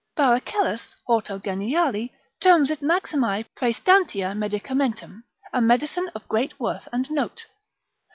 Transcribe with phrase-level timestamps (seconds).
[0.17, 5.21] Baracellus, horto geniali, terms it maximae praestantia medicamentum,
[5.53, 7.45] a medicine of great worth and note.